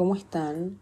[0.00, 0.80] ¿cómo están?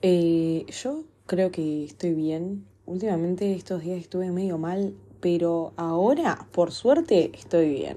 [0.00, 2.64] Eh, yo creo que estoy bien.
[2.86, 7.96] Últimamente estos días estuve medio mal, pero ahora, por suerte, estoy bien.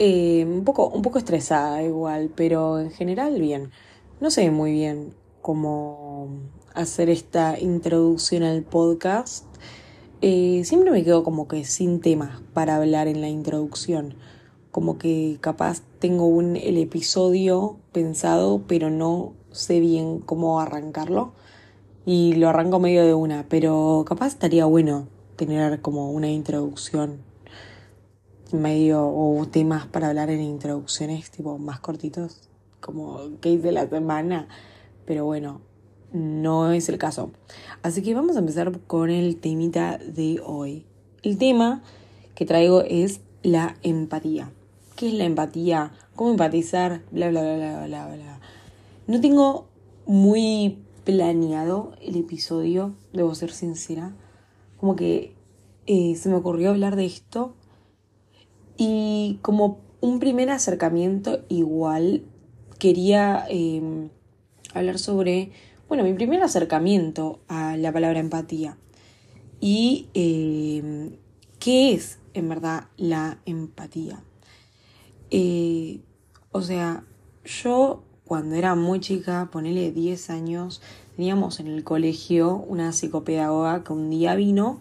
[0.00, 3.70] Eh, un poco, un poco estresada igual, pero en general bien.
[4.20, 6.26] No sé muy bien cómo
[6.74, 9.46] hacer esta introducción al podcast.
[10.20, 14.16] Eh, siempre me quedo como que sin temas para hablar en la introducción
[14.70, 21.32] como que capaz tengo un, el episodio pensado, pero no sé bien cómo arrancarlo.
[22.06, 27.18] Y lo arranco medio de una, pero capaz estaría bueno tener como una introducción
[28.52, 32.48] medio o temas para hablar en introducciones tipo más cortitos,
[32.80, 34.48] como que hice la semana,
[35.04, 35.60] pero bueno,
[36.12, 37.30] no es el caso.
[37.82, 40.86] Así que vamos a empezar con el temita de hoy.
[41.22, 41.82] El tema
[42.34, 44.50] que traigo es la empatía
[44.98, 48.40] qué es la empatía, cómo empatizar, bla, bla, bla, bla, bla, bla.
[49.06, 49.68] No tengo
[50.06, 54.16] muy planeado el episodio, debo ser sincera.
[54.76, 55.36] Como que
[55.86, 57.54] eh, se me ocurrió hablar de esto
[58.76, 62.24] y como un primer acercamiento igual
[62.80, 64.10] quería em,
[64.74, 65.52] hablar sobre,
[65.86, 68.76] bueno, mi primer acercamiento a la palabra empatía
[69.60, 71.18] y em,
[71.60, 74.24] qué es en verdad la empatía.
[75.30, 76.00] Eh,
[76.52, 77.04] o sea,
[77.44, 80.82] yo cuando era muy chica, ponele 10 años,
[81.16, 84.80] teníamos en el colegio una psicopedagoga que un día vino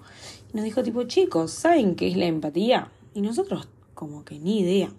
[0.53, 2.92] y nos dijo tipo, chicos, ¿saben qué es la empatía?
[3.14, 4.92] Y nosotros como que ni idea.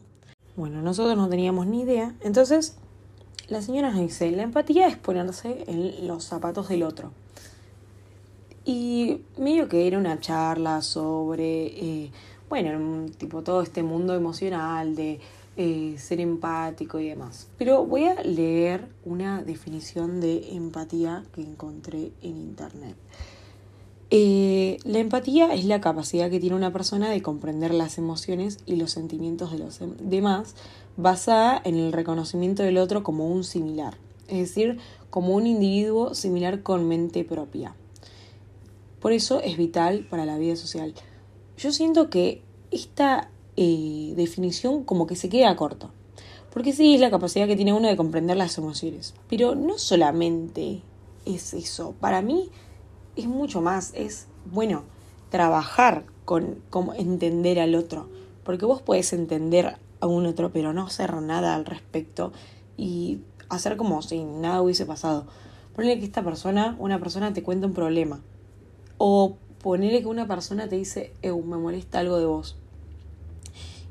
[0.57, 2.15] Bueno, nosotros no teníamos ni idea.
[2.21, 2.77] Entonces,
[3.49, 7.13] la señora nos dice, la empatía es ponerse en los zapatos del otro.
[8.65, 12.11] Y medio que era una charla sobre, eh,
[12.49, 15.21] bueno, tipo todo este mundo emocional de
[15.61, 17.49] eh, ser empático y demás.
[17.59, 22.95] Pero voy a leer una definición de empatía que encontré en internet.
[24.13, 28.77] Eh, la empatía es la capacidad que tiene una persona de comprender las emociones y
[28.77, 30.55] los sentimientos de los em-, demás
[30.97, 33.97] basada en el reconocimiento del otro como un similar,
[34.29, 34.79] es decir,
[35.11, 37.75] como un individuo similar con mente propia.
[39.01, 40.95] Por eso es vital para la vida social.
[41.57, 43.29] Yo siento que esta
[43.61, 45.91] eh, definición como que se queda corto.
[46.53, 49.15] Porque sí, es la capacidad que tiene uno de comprender las emociones.
[49.29, 50.81] Pero no solamente
[51.27, 51.93] es eso.
[51.99, 52.51] Para mí
[53.17, 53.91] es mucho más.
[53.97, 54.85] Es, bueno,
[55.31, 56.63] trabajar con,
[56.97, 58.09] entender al otro.
[58.45, 62.33] Porque vos puedes entender a un otro, pero no hacer nada al respecto.
[62.77, 65.27] Y hacer como si nada hubiese pasado.
[65.75, 68.21] Ponle que esta persona, una persona te cuenta un problema.
[68.99, 72.57] O ponele que una persona te dice, me molesta algo de vos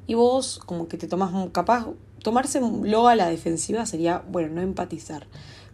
[0.07, 1.87] y vos como que te tomas capaz,
[2.23, 5.27] tomarse luego a la defensiva sería, bueno, no empatizar.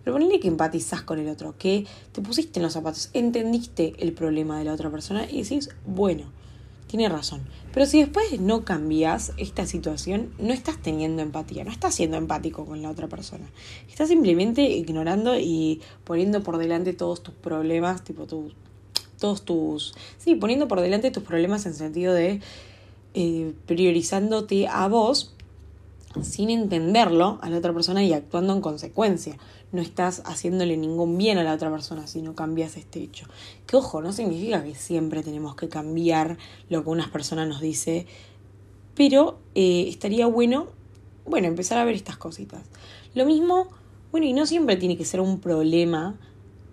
[0.04, 4.12] Pero ponle que empatizás con el otro, que te pusiste en los zapatos, entendiste el
[4.12, 6.26] problema de la otra persona y decís, bueno,
[6.88, 7.42] tiene razón.
[7.74, 12.66] Pero si después no cambias esta situación, no estás teniendo empatía, no estás siendo empático
[12.66, 13.50] con la otra persona.
[13.90, 18.54] Estás simplemente ignorando y poniendo por delante todos tus problemas, tipo tus,
[19.20, 19.96] todos tus...
[20.18, 22.42] Sí, poniendo por delante tus problemas en sentido de
[23.14, 25.34] eh, priorizándote a vos
[26.22, 29.38] sin entenderlo a la otra persona y actuando en consecuencia.
[29.72, 33.26] No estás haciéndole ningún bien a la otra persona si no cambias este hecho.
[33.66, 36.38] Que ojo, no significa que siempre tenemos que cambiar
[36.70, 38.06] lo que una persona nos dice,
[38.96, 40.68] pero eh, estaría bueno,
[41.26, 42.62] bueno, empezar a ver estas cositas.
[43.16, 43.68] Lo mismo,
[44.12, 46.20] bueno, y no siempre tiene que ser un problema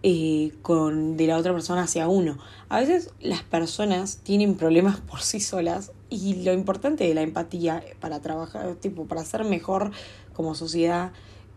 [0.02, 2.38] eh, con, de la otra persona hacia uno.
[2.68, 7.82] A veces las personas tienen problemas por sí solas y lo importante de la empatía
[8.00, 9.92] para trabajar, tipo, para ser mejor
[10.34, 11.12] como sociedad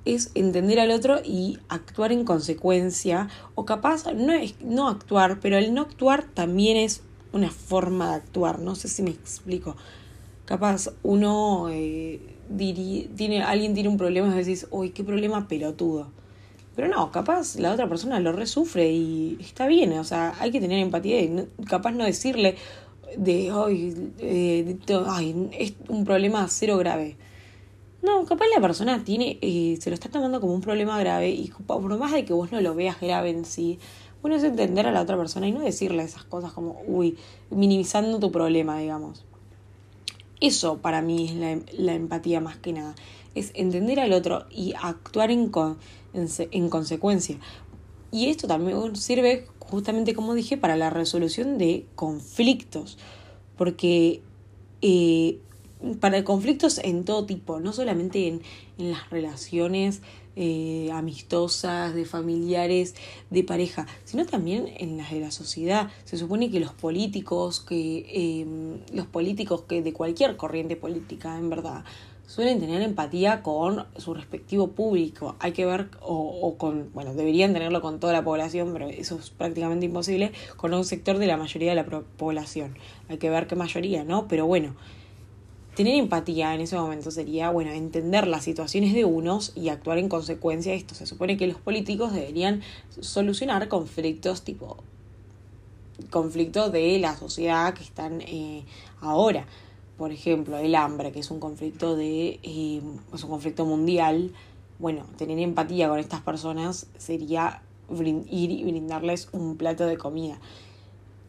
[0.06, 5.58] es entender al otro y actuar en consecuencia o capaz no es no actuar, pero
[5.58, 7.02] el no actuar también es
[7.32, 9.76] una forma de actuar, no sé si me explico.
[10.46, 12.20] Capaz uno eh,
[13.16, 16.12] tiene alguien tiene un problema y decís, "Uy, qué problema pelotudo."
[16.76, 20.60] Pero no, capaz la otra persona lo resufre y está bien, o sea, hay que
[20.60, 22.56] tener empatía y capaz no decirle
[23.18, 23.52] de,
[24.20, 24.78] eh,
[25.08, 27.18] ay, es un problema cero grave.
[28.04, 31.54] No, capaz la persona tiene, eh, se lo está tomando como un problema grave y
[31.66, 33.80] por más de que vos no lo veas grave en sí,
[34.22, 37.18] bueno es entender a la otra persona y no decirle esas cosas como, uy,
[37.50, 39.24] minimizando tu problema, digamos.
[40.42, 42.96] Eso para mí es la, empatía más que nada,
[43.36, 45.50] es entender al otro y actuar en,
[46.14, 47.38] en, consecuencia.
[48.12, 53.00] Y esto también sirve justamente, como dije, para la resolución de conflictos.
[53.58, 54.22] Porque
[54.82, 55.40] eh,
[56.00, 58.42] para conflictos en todo tipo, no solamente en,
[58.78, 60.02] en las relaciones
[60.36, 62.94] eh, amistosas, de familiares,
[63.32, 65.90] de pareja, sino también en las de la sociedad.
[66.06, 71.50] Se supone que los políticos, que em, los políticos que de cualquier corriente política, en
[71.50, 71.84] verdad,
[72.34, 75.36] suelen tener empatía con su respectivo público.
[75.38, 79.20] Hay que ver, o, o, con, bueno, deberían tenerlo con toda la población, pero eso
[79.20, 82.76] es prácticamente imposible, con un sector de la mayoría de la población.
[83.08, 84.28] Hay que ver qué mayoría, ¿no?
[84.28, 84.76] Pero bueno,
[85.76, 90.10] tener empatía en ese momento sería, bueno, entender las situaciones de unos y actuar en
[90.10, 90.96] consecuencia de esto.
[90.96, 92.64] Se supone que los políticos deberían
[93.00, 94.78] solucionar conflictos tipo
[96.10, 98.64] conflictos de la sociedad que están eh,
[99.02, 99.46] ahora.
[99.98, 102.82] Por ejemplo, el hambre, que es un conflicto de eh,
[103.14, 104.32] es un conflicto mundial.
[104.80, 107.62] Bueno, tener empatía con estas personas sería
[108.30, 110.40] ir y brindarles un plato de comida.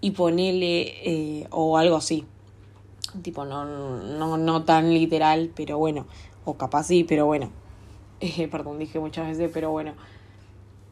[0.00, 2.24] Y ponerle eh, o algo así.
[3.22, 6.06] Tipo no, no, no tan literal, pero bueno,
[6.44, 7.50] o capaz sí, pero bueno,
[8.50, 9.94] perdón, dije muchas veces, pero bueno,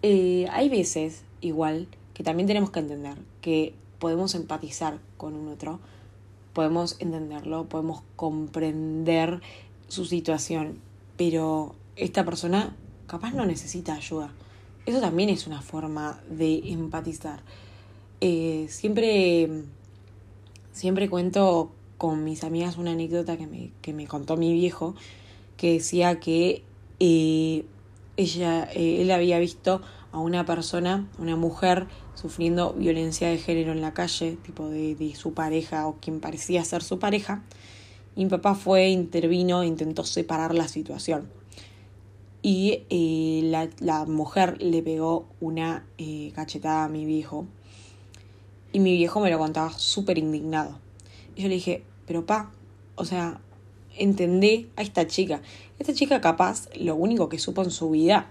[0.02, 5.80] eh, hay veces igual que también tenemos que entender que podemos empatizar con un otro,
[6.52, 9.40] podemos entenderlo, podemos comprender
[9.88, 10.78] su situación,
[11.16, 12.75] pero esta persona
[13.06, 14.32] capaz no necesita ayuda.
[14.87, 17.40] Eso también es una forma de empatizar.
[18.20, 19.64] Eh, siempre,
[20.72, 24.94] siempre cuento con mis amigas una anécdota que me, que me contó mi viejo,
[25.56, 26.62] que decía que
[26.98, 27.64] eh,
[28.17, 29.82] ella, eh, él había visto
[30.12, 35.32] a una persona, una mujer, sufriendo violencia de género en la calle, tipo de, su
[35.32, 37.43] pareja o quien parecía ser su pareja.
[38.14, 41.31] Y mi papá fue, intervino, intentó separar la situación.
[42.43, 45.87] Y eh, la, la, mujer le pegó una
[46.35, 47.47] cachetada a mi viejo.
[48.73, 50.79] Y mi viejo me lo contaba súper indignado.
[51.37, 52.50] Y yo le dije, pero pa,
[52.97, 53.41] o sea,
[53.97, 55.43] entendé a esta chica.
[55.79, 58.31] Esta chica capaz lo único que supo en su vida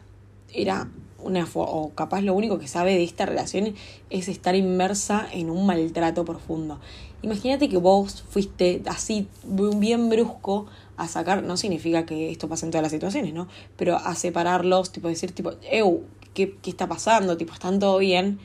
[0.53, 0.89] era
[1.23, 3.75] una o capaz lo único que sabe de esta relación
[4.09, 6.79] es estar inmersa en un maltrato profundo.
[7.21, 10.65] Imagínate que vos fuiste así bien brusco
[10.97, 13.47] a sacar, no significa que esto pase en todas las situaciones, ¿no?
[13.77, 16.01] Pero a separarlos, tipo decir, tipo, eu,
[16.33, 17.37] ¿qué, qué está pasando?
[17.37, 18.39] Tipo, ¿están todo bien?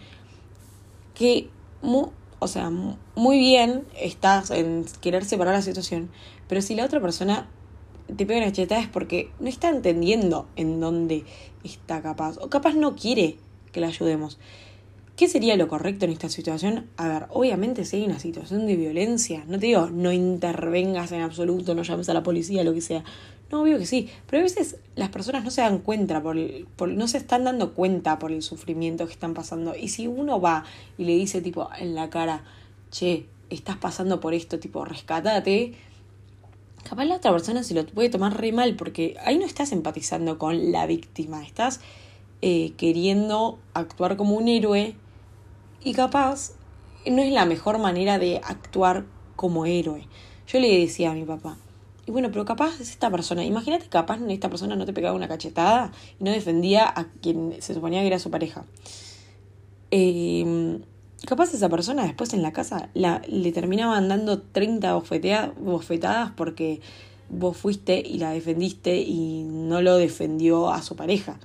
[1.15, 1.49] Que
[2.39, 2.71] o sea,
[3.15, 6.11] muy bien estás en querer separar la situación,
[6.49, 7.49] pero si la otra persona
[8.15, 11.25] te pega una chetada es porque no está entendiendo en dónde
[11.65, 13.37] está capaz, o capaz no quiere
[13.73, 14.39] que la ayudemos.
[15.17, 16.91] ¿Qué sería lo correcto en esta situación?
[16.99, 21.23] A ver, obviamente si hay una situación de violencia, no te digo no intervengas en
[21.23, 23.03] absoluto, no llames a la policía, lo que sea.
[23.51, 26.37] No, obvio que sí, pero a veces las personas no se dan cuenta, por,
[26.89, 29.75] no se están dando cuenta por el sufrimiento que están pasando.
[29.75, 30.65] Y si uno va
[30.99, 32.45] y le dice tipo en la cara,
[32.91, 35.75] che, estás pasando por esto, tipo, rescatate,
[36.89, 40.39] capaz la otra persona se lo puede tomar re mal porque ahí no estás empatizando
[40.39, 41.81] con la víctima, estás
[42.43, 44.95] eh, queriendo actuar como un héroe
[45.83, 46.53] y capaz
[47.07, 49.05] no es la mejor manera de actuar
[49.37, 50.07] como héroe.
[50.47, 51.57] Yo le decía a mi papá,
[52.07, 53.45] y bueno, pero capaz es esta persona.
[53.45, 57.75] Imagínate, capaz esta persona no te pegaba una cachetada y no defendía a quien se
[57.75, 58.65] suponía que era su pareja.
[59.91, 60.81] Eh,
[61.27, 66.81] capaz esa persona después en la casa la, le terminaban dando 30 bofetadas porque
[67.29, 71.39] vos fuiste y la defendiste y no lo defendió a su pareja.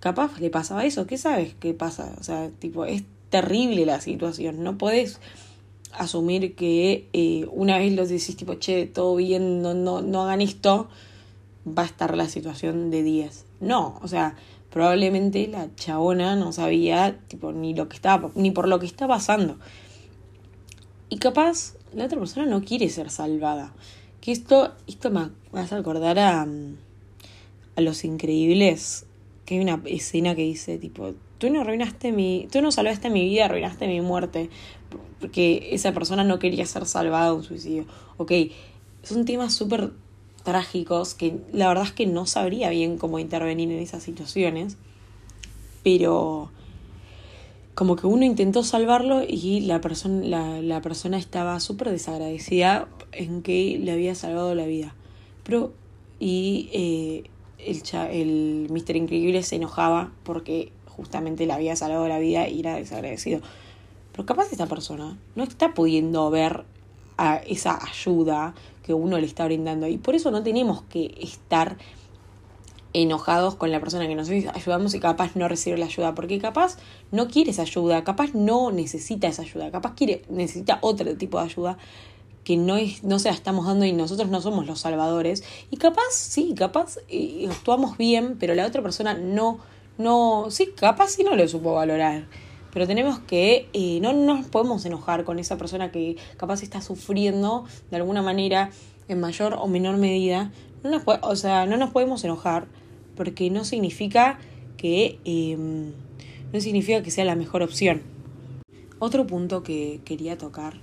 [0.00, 2.14] Capaz le pasaba eso, ¿qué sabes qué pasa?
[2.20, 5.20] O sea, tipo, es terrible la situación, no podés
[5.92, 10.40] asumir que eh, una vez los decís tipo, che, todo bien, no, no, no hagan
[10.40, 10.88] esto,
[11.66, 13.44] va a estar la situación de 10.
[13.60, 14.36] No, o sea,
[14.74, 19.06] probablemente la chabona no sabía tipo ni lo que estaba ni por lo que está
[19.06, 19.56] pasando.
[21.08, 23.72] Y capaz la otra persona no quiere ser salvada.
[24.20, 26.44] Que esto esto me hace acordar a
[27.76, 29.06] a los increíbles
[29.46, 33.24] que hay una escena que dice tipo tú no arruinaste mi tú no salvaste mi
[33.24, 34.50] vida arruinaste mi muerte
[35.20, 37.84] porque esa persona no quería ser salvada de un suicidio
[38.16, 38.32] ok
[39.02, 39.92] son temas súper
[40.44, 44.76] trágicos que la verdad es que no sabría bien cómo intervenir en esas situaciones,
[45.82, 46.50] pero
[47.74, 53.42] como que uno intentó salvarlo y la persona, la, la persona estaba súper desagradecida en
[53.42, 54.94] que le había salvado la vida.
[55.42, 55.72] Pero,
[56.20, 57.24] y eh,
[57.58, 57.82] el,
[58.12, 63.40] el Mister Increíble se enojaba porque justamente le había salvado la vida y era desagradecido.
[64.12, 66.64] Pero capaz esta persona no está pudiendo ver
[67.16, 69.86] a esa ayuda que uno le está brindando.
[69.86, 71.76] Y por eso no tenemos que estar
[72.92, 76.76] enojados con la persona que nos ayudamos y capaz no recibe la ayuda, porque capaz
[77.10, 81.44] no quiere esa ayuda, capaz no necesita esa ayuda, capaz quiere, necesita otro tipo de
[81.44, 81.76] ayuda
[82.44, 85.42] que no, es, no se la estamos dando y nosotros no somos los salvadores.
[85.70, 89.58] Y capaz, sí, capaz eh, actuamos bien, pero la otra persona no,
[89.98, 92.26] no, sí, capaz sí no lo supo valorar.
[92.74, 97.64] Pero tenemos que, eh, no nos podemos enojar con esa persona que capaz está sufriendo
[97.90, 98.70] de alguna manera,
[99.06, 100.50] en mayor o menor medida.
[100.82, 102.66] No nos, o sea, no nos podemos enojar
[103.16, 104.38] porque no significa
[104.76, 105.92] que, em,
[106.52, 108.02] no significa que sea la mejor opción.
[108.98, 110.74] Otro punto que quería tocar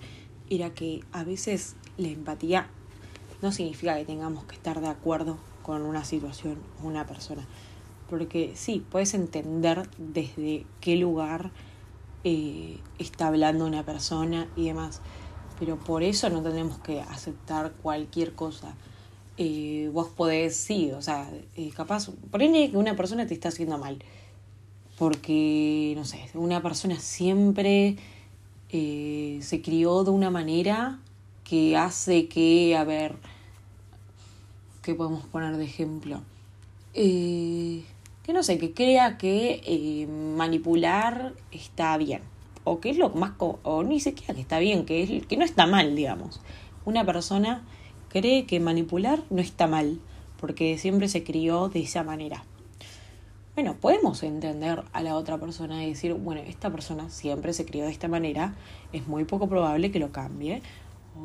[0.49, 2.67] era que a veces la empatía
[3.41, 7.45] no significa que tengamos que estar de acuerdo con una situación o una persona.
[8.09, 11.51] Porque sí, puedes entender desde qué lugar
[12.23, 15.01] eh, está hablando una persona y demás.
[15.59, 18.73] Pero por eso no tenemos que aceptar cualquier cosa.
[19.37, 23.77] Eh, vos podés, sí, o sea, eh, capaz, ponele que una persona te está haciendo
[23.77, 24.03] mal.
[24.97, 27.97] Porque, no sé, una persona siempre
[28.69, 30.99] eh, se crió de una manera
[31.43, 33.15] que hace que, a ver,
[34.81, 36.21] ¿qué podemos poner de ejemplo?
[38.31, 42.21] Que no sé, que crea que eh, manipular está bien.
[42.63, 43.33] O que es lo más...
[43.37, 46.39] O ni siquiera que está bien, que, es, que no está mal, digamos.
[46.85, 47.65] Una persona
[48.07, 49.99] cree que manipular no está mal,
[50.39, 52.45] porque siempre se crió de esa manera
[53.53, 57.83] bueno, podemos entender a la otra persona y decir, bueno, esta persona siempre se crió
[57.83, 58.55] de esta manera,
[58.93, 60.61] es muy poco probable que lo cambie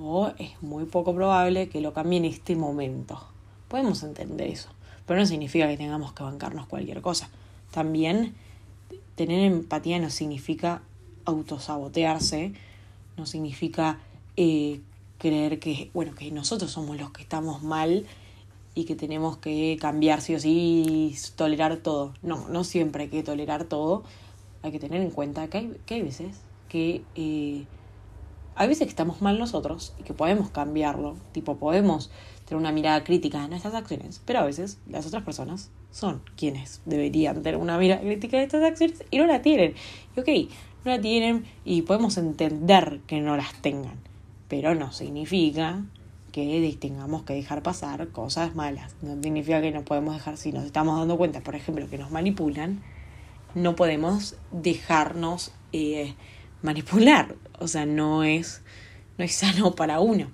[0.03, 3.21] o es muy poco probable que lo cambie en este momento.
[3.69, 4.69] Podemos entender eso,
[5.07, 7.29] pero no significa que tengamos que bancarnos cualquier cosa.
[7.71, 8.35] También
[9.15, 10.83] tener empatía no significa
[11.25, 12.53] autosabotearse,
[13.17, 13.99] no significa
[14.37, 14.81] eh,
[15.19, 18.07] creer que, bueno, que nosotros somos los que estamos mal
[18.75, 22.13] y que tenemos que cambiar sí o sí y tolerar todo.
[22.23, 24.05] No, no siempre hay que tolerar todo.
[24.63, 26.37] Hay que tener en cuenta que hay, que hay veces
[26.69, 27.65] que eh,
[28.55, 31.17] hay veces que estamos mal nosotros y que podemos cambiarlo.
[31.33, 32.11] Tipo, podemos
[32.47, 36.81] tener una mirada crítica en nuestras acciones, pero a veces las otras personas son quienes
[36.85, 39.75] deberían tener una mirada crítica de estas acciones y no la tienen.
[40.17, 40.50] Y ok,
[40.85, 43.99] no la tienen y podemos entender que no las tengan,
[44.49, 45.83] pero no significa
[46.31, 48.95] que tengamos que dejar pasar cosas malas.
[49.00, 52.11] No significa que no podemos dejar, si nos estamos dando cuenta, por ejemplo, que nos
[52.11, 52.83] manipulan,
[53.55, 56.15] no podemos dejarnos eh,
[56.61, 57.35] manipular.
[57.59, 58.61] O sea, no es,
[59.17, 60.31] no es sano para uno.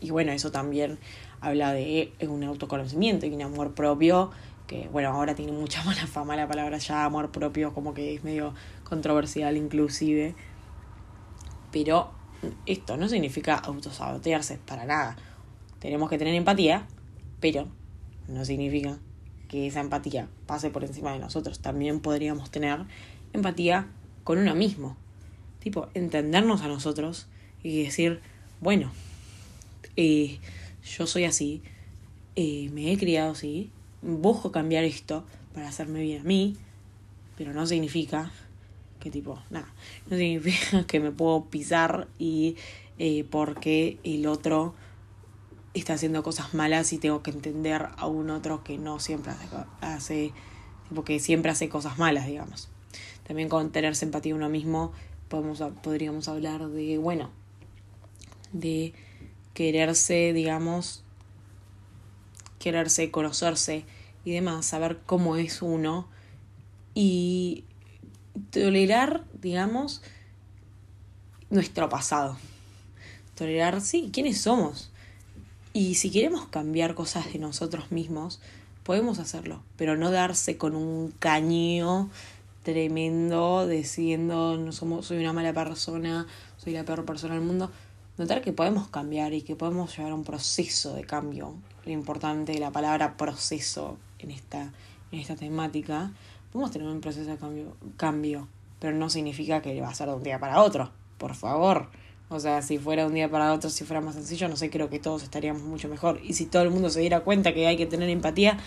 [0.00, 1.00] Y bueno, eso también
[1.42, 4.30] habla de un autoconocimiento y un amor propio,
[4.66, 8.24] que bueno, ahora tiene mucha mala fama la palabra ya amor propio, como que es
[8.24, 10.34] medio controversial inclusive.
[11.70, 12.10] Pero
[12.66, 15.16] esto no significa autosabotearse para nada
[15.82, 16.86] tenemos que tener empatía,
[17.40, 17.66] pero
[18.28, 18.98] no significa
[19.48, 21.58] que esa empatía pase por encima de nosotros.
[21.58, 22.84] También podríamos tener
[23.32, 23.88] empatía
[24.22, 24.96] con uno mismo.
[25.58, 27.26] Tipo, entendernos a nosotros
[27.64, 28.20] y decir,
[28.60, 28.92] bueno,
[29.96, 30.38] eh,
[30.84, 31.62] yo soy así,
[32.36, 33.70] eh, me he criado así,
[34.02, 35.24] busco cambiar esto
[35.54, 36.56] para hacerme bien a mí,
[37.36, 38.32] pero no significa
[39.00, 39.72] que tipo, nada,
[40.08, 42.56] no significa que me puedo pisar y
[42.98, 44.74] eh, porque el otro
[45.74, 49.48] está haciendo cosas malas y tengo que entender a un otro que no siempre hace,
[49.80, 50.32] hace
[51.04, 52.68] que siempre hace cosas malas, digamos.
[53.26, 54.92] También con tener simpatía uno mismo
[55.28, 57.30] podemos, podríamos hablar de, bueno,
[58.52, 58.92] de
[59.54, 61.02] quererse, digamos,
[62.58, 63.84] quererse, conocerse
[64.24, 66.08] y demás, saber cómo es uno
[66.94, 67.64] y
[68.50, 70.02] tolerar, digamos,
[71.50, 72.36] nuestro pasado.
[73.36, 74.92] Tolerar, sí, quiénes somos
[75.74, 78.40] y si queremos cambiar cosas de nosotros mismos,
[78.82, 82.10] podemos hacerlo, pero no darse con un caño
[82.62, 86.26] tremendo diciendo no somos soy una mala persona,
[86.58, 87.70] soy la peor persona del mundo.
[88.18, 91.54] Notar que podemos cambiar y que podemos llevar un proceso de cambio.
[91.86, 94.72] Lo importante de la palabra proceso en esta,
[95.10, 96.12] en esta temática.
[96.52, 100.14] Podemos tener un proceso de cambio, cambio, pero no significa que va a ser de
[100.14, 100.90] un día para otro.
[101.16, 101.88] Por favor.
[102.28, 104.90] O sea, si fuera un día para otro, si fuera más sencillo, no sé, creo
[104.90, 106.20] que todos estaríamos mucho mejor.
[106.22, 108.58] Y si todo el mundo se diera cuenta que hay que tener empatía,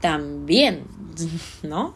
[0.00, 0.84] también,
[1.62, 1.94] ¿no?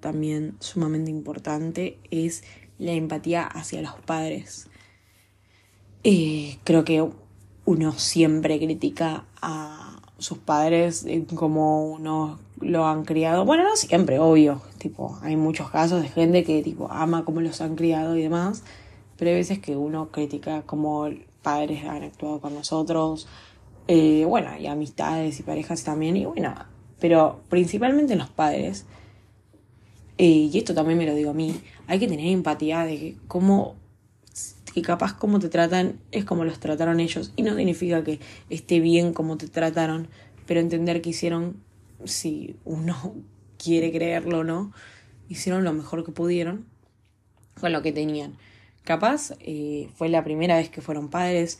[0.00, 2.42] También sumamente importante es
[2.78, 4.67] la empatía hacia los padres.
[6.04, 7.08] Eh, creo que
[7.64, 13.44] uno siempre critica a sus padres como uno lo han criado.
[13.44, 14.62] Bueno, no siempre, obvio.
[14.78, 18.62] Tipo, hay muchos casos de gente que tipo ama cómo los han criado y demás
[19.18, 21.10] pero hay veces que uno critica cómo
[21.42, 23.26] padres han actuado con nosotros,
[23.88, 26.54] eh, bueno, y amistades y parejas también, y bueno,
[27.00, 28.86] pero principalmente los padres,
[30.18, 33.74] eh, y esto también me lo digo a mí, hay que tener empatía de cómo
[34.82, 37.32] capaz como te tratan es como los trataron ellos.
[37.36, 38.20] Y no significa que
[38.50, 40.08] esté bien como te trataron,
[40.46, 41.62] pero entender que hicieron,
[42.04, 43.14] si uno
[43.58, 44.72] quiere creerlo o no,
[45.28, 46.66] hicieron lo mejor que pudieron
[47.60, 48.36] con lo que tenían.
[48.84, 51.58] Capaz eh, fue la primera vez que fueron padres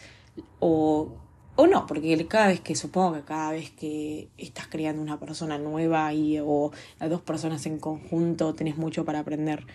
[0.61, 1.17] o,
[1.57, 5.59] o no, porque cada vez que supongo que cada vez que estás creando una persona
[5.59, 6.71] nueva y, o
[7.01, 9.67] las dos personas en conjunto tenés mucho para aprender.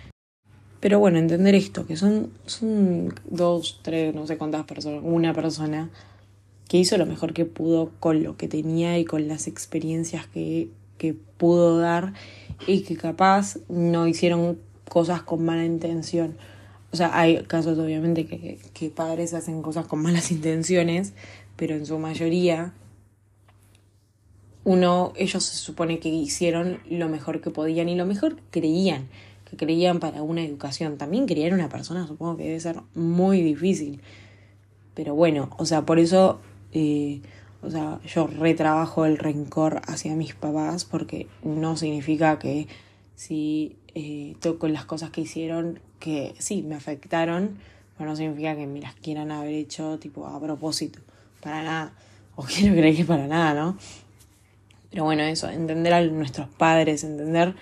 [0.83, 5.89] Pero bueno, entender esto, que son, son dos, tres, no sé cuántas personas, una persona
[6.67, 10.67] que hizo lo mejor que pudo con lo que tenía y con las experiencias que,
[10.97, 12.11] que pudo dar
[12.67, 14.59] y que capaz no hicieron
[14.89, 16.35] cosas con mala intención.
[16.91, 21.13] O sea, hay casos obviamente que, que padres hacen cosas con malas intenciones,
[21.55, 22.73] pero en su mayoría
[24.65, 29.07] uno, ellos se supone que hicieron lo mejor que podían y lo mejor creían,
[29.55, 30.97] creían para una educación.
[30.97, 34.01] También criar una persona supongo que debe ser muy difícil.
[34.93, 36.39] Pero bueno, o sea, por eso,
[36.71, 37.21] eh,
[37.61, 42.67] o sea, yo retrabajo el rencor hacia mis papás porque no significa que
[43.15, 47.57] si eh, con las cosas que hicieron, que sí, me afectaron,
[47.97, 50.99] pero no significa que me las quieran haber hecho tipo a propósito,
[51.41, 51.93] para nada,
[52.35, 53.77] o quiero creer que para nada, ¿no?
[54.89, 57.55] Pero bueno, eso, entender a nuestros padres, entender,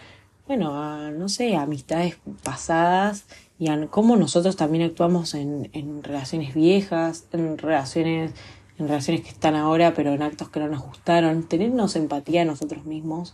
[0.52, 3.24] bueno, a, no sé, amistades pasadas
[3.58, 8.34] y a cómo nosotros también actuamos en, relaciones viejas, en relaciones
[8.78, 12.46] en relaciones que están ahora, pero en actos que no nos gustaron, tenernos empatía a
[12.46, 13.34] nosotros mismos,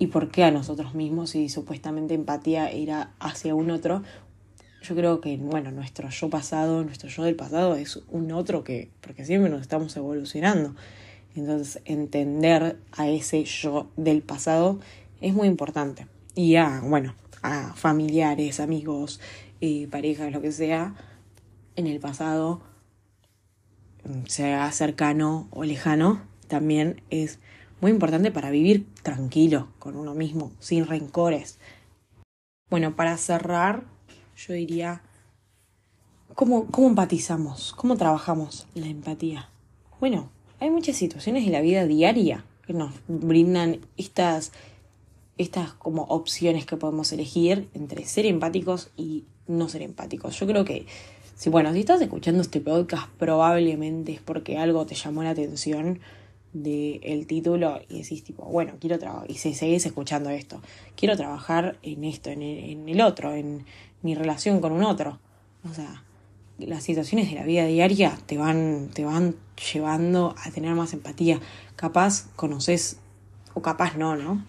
[0.00, 4.02] y por qué a nosotros mismos y supuestamente empatía era hacia un otro.
[4.82, 8.90] Yo creo que, bueno, nuestro yo pasado, nuestro yo del pasado es un otro que,
[9.00, 10.74] porque siempre nos estamos evolucionando.
[11.36, 14.80] Entonces, entender a ese yo del pasado
[15.24, 16.06] es muy importante.
[16.34, 19.20] Y a, bueno, a familiares, amigos,
[19.62, 20.94] eh, parejas, lo que sea,
[21.76, 22.60] en el pasado,
[24.26, 27.38] sea cercano o lejano, también es
[27.80, 31.58] muy importante para vivir tranquilo con uno mismo, sin rencores.
[32.68, 33.84] Bueno, para cerrar,
[34.36, 35.00] yo diría,
[36.34, 37.72] ¿cómo, cómo empatizamos?
[37.72, 39.48] ¿Cómo trabajamos la empatía?
[40.00, 40.28] Bueno,
[40.60, 44.52] hay muchas situaciones en la vida diaria que nos brindan estas,
[45.38, 50.38] estas como opciones que podemos elegir entre ser empáticos y no ser empáticos.
[50.38, 50.86] Yo creo que,
[51.36, 56.00] si bueno, si estás escuchando este podcast, probablemente es porque algo te llamó la atención
[56.52, 60.62] del título y decís tipo, bueno, quiero trabajar, y si seguís escuchando esto,
[60.96, 63.64] quiero trabajar en esto, en el, en el otro, en
[64.02, 65.18] mi relación con un otro.
[65.68, 66.04] O sea,
[66.58, 69.34] las situaciones de la vida diaria te van, te van
[69.72, 71.40] llevando a tener más empatía.
[71.74, 72.98] Capaz conoces,
[73.54, 74.44] o capaz no, ¿no?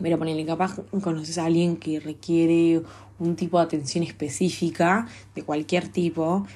[0.00, 2.82] Pero ponele, capaz conoces a alguien que requiere
[3.18, 6.46] un tipo de atención específica, de cualquier tipo,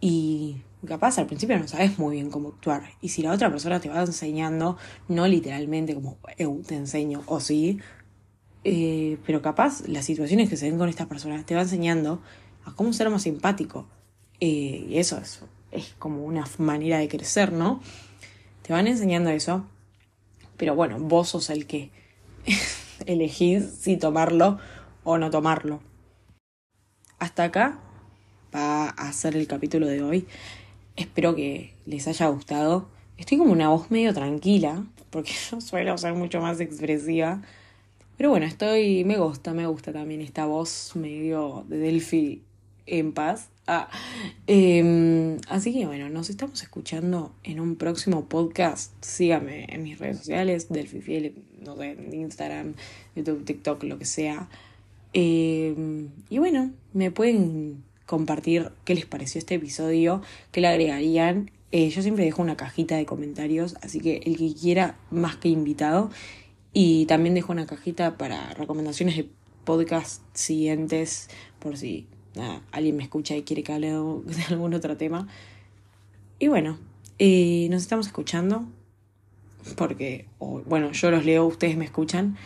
[0.00, 2.82] y capaz al principio no sabes muy bien cómo actuar.
[3.00, 4.76] Y si la otra persona te va enseñando,
[5.08, 7.78] no literalmente como eu te enseño, o sí,
[8.64, 12.20] eh, pero capaz las situaciones que se ven con estas personas te va enseñando
[12.64, 13.86] a cómo ser más simpático.
[14.40, 15.40] Eh, y eso es,
[15.72, 17.80] es como una manera de crecer, ¿no?
[18.62, 19.66] Te van enseñando eso,
[20.56, 21.90] pero bueno, vos sos el que
[23.06, 24.58] elegís si tomarlo
[25.04, 25.80] o no tomarlo.
[27.18, 27.78] Hasta acá
[28.54, 30.26] va a ser el capítulo de hoy.
[30.96, 32.88] Espero que les haya gustado.
[33.16, 37.42] Estoy como una voz medio tranquila, porque yo suelo ser mucho más expresiva.
[38.16, 39.04] Pero bueno, estoy.
[39.04, 42.42] me gusta, me gusta también esta voz medio de Delphi
[42.86, 43.50] en paz.
[43.66, 43.88] Ah,
[44.46, 48.92] em, así que bueno, nos estamos escuchando en un próximo podcast.
[49.04, 52.74] Síganme en mis redes sociales, Delphi Fiel, no sé, Instagram,
[53.14, 54.48] YouTube, TikTok, lo que sea.
[55.12, 61.50] Em, y bueno, me pueden compartir qué les pareció este episodio, qué le agregarían.
[61.70, 65.48] Eh, yo siempre dejo una cajita de comentarios, así que el que quiera, más que
[65.48, 66.10] invitado.
[66.72, 69.28] Y también dejo una cajita para recomendaciones de
[69.64, 71.28] podcast siguientes,
[71.58, 72.06] por si
[72.72, 75.28] alguien me escucha y quiere que hable de algún otro tema.
[76.38, 76.78] Y bueno,
[77.18, 78.66] eh, nos estamos escuchando,
[79.74, 82.36] porque, bueno, yo los leo, ustedes me escuchan.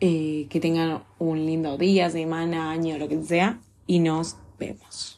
[0.00, 5.15] Eh, que tengan un lindo día, semana, año, lo que sea, y nos vemos.